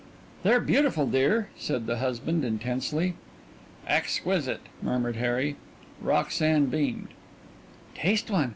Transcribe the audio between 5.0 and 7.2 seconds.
Harry. Roxanne beamed.